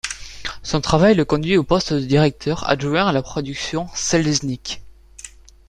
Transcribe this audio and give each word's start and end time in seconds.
Son 0.63 0.81
travail 0.81 1.13
le 1.13 1.25
conduit 1.25 1.57
au 1.57 1.63
poste 1.63 1.93
de 1.93 1.99
directeur 1.99 2.67
adjoint 2.67 3.05
à 3.05 3.11
la 3.11 3.21
production 3.21 3.87
Selznick. 3.93 4.81